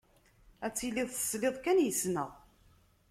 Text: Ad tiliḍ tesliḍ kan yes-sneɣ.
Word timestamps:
Ad 0.65 0.73
tiliḍ 0.73 1.09
tesliḍ 1.11 1.55
kan 1.63 1.83
yes-sneɣ. 1.85 2.29